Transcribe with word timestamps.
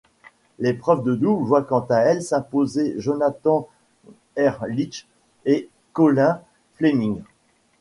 L'épreuve 0.57 1.03
de 1.03 1.13
double 1.13 1.45
voit 1.45 1.61
quant 1.63 1.85
à 1.91 1.97
elle 1.97 2.23
s'imposer 2.23 2.95
Jonathan 2.97 3.69
Erlich 4.35 5.07
et 5.45 5.69
Colin 5.93 6.41
Fleming. 6.73 7.21